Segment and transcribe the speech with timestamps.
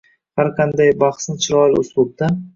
[0.39, 2.33] har qanday bahsni chiroyli uslubda